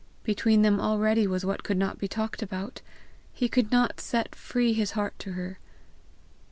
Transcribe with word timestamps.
Between 0.23 0.63
them 0.63 0.79
already 0.81 1.27
was 1.27 1.45
what 1.45 1.63
could 1.63 1.77
not 1.77 1.99
be 1.99 2.07
talked 2.07 2.41
about! 2.41 2.81
He 3.33 3.47
could 3.47 3.71
not 3.71 3.99
set 4.01 4.33
free 4.33 4.73
his 4.73 4.93
heart 4.93 5.13
to 5.19 5.33
her! 5.33 5.59